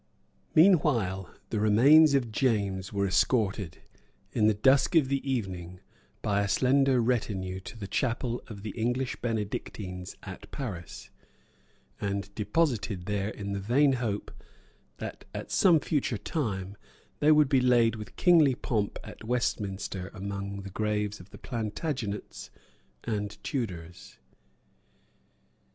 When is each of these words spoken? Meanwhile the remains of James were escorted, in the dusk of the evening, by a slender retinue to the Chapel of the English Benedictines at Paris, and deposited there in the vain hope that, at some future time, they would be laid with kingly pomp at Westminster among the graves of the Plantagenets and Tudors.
Meanwhile 0.55 1.31
the 1.51 1.59
remains 1.59 2.15
of 2.15 2.31
James 2.31 2.91
were 2.91 3.05
escorted, 3.05 3.83
in 4.31 4.47
the 4.47 4.55
dusk 4.55 4.95
of 4.95 5.09
the 5.09 5.21
evening, 5.31 5.79
by 6.23 6.41
a 6.41 6.47
slender 6.49 6.99
retinue 6.99 7.59
to 7.59 7.77
the 7.77 7.85
Chapel 7.85 8.41
of 8.47 8.63
the 8.63 8.71
English 8.71 9.21
Benedictines 9.21 10.15
at 10.23 10.49
Paris, 10.49 11.11
and 11.99 12.33
deposited 12.33 13.05
there 13.05 13.29
in 13.29 13.51
the 13.51 13.59
vain 13.59 13.93
hope 13.93 14.31
that, 14.97 15.25
at 15.35 15.51
some 15.51 15.79
future 15.79 16.17
time, 16.17 16.77
they 17.19 17.31
would 17.31 17.47
be 17.47 17.61
laid 17.61 17.95
with 17.95 18.15
kingly 18.15 18.55
pomp 18.55 18.97
at 19.03 19.23
Westminster 19.23 20.09
among 20.15 20.61
the 20.63 20.71
graves 20.71 21.19
of 21.19 21.29
the 21.29 21.37
Plantagenets 21.37 22.49
and 23.03 23.37
Tudors. 23.43 24.17